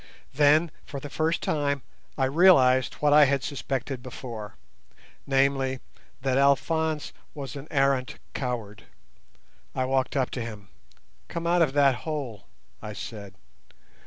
[0.33, 1.83] Then, for the first time,
[2.17, 5.79] I realised what I had suspected before—namely,
[6.23, 8.85] that Alphonse was an arrant coward.
[9.75, 10.69] I walked up to him.
[11.27, 12.47] "Come out of that hole,"
[12.81, 13.35] I said.